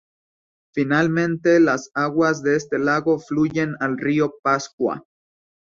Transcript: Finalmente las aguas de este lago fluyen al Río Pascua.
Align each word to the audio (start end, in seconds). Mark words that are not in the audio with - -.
Finalmente 0.73 1.59
las 1.59 1.91
aguas 1.93 2.41
de 2.41 2.55
este 2.55 2.79
lago 2.79 3.19
fluyen 3.19 3.75
al 3.79 3.99
Río 3.99 4.33
Pascua. 4.41 5.03